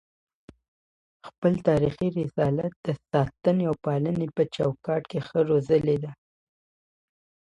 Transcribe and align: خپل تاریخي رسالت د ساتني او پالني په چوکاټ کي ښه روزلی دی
خپل 1.27 1.53
تاریخي 1.67 2.07
رسالت 2.19 2.71
د 2.85 2.87
ساتني 3.09 3.63
او 3.69 3.75
پالني 3.85 4.27
په 4.37 4.43
چوکاټ 4.55 5.01
کي 5.11 5.19
ښه 5.27 5.39
روزلی 5.49 5.97
دی 6.03 6.11